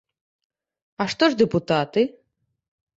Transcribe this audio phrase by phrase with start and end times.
[1.01, 2.01] А што ж дэпутаты?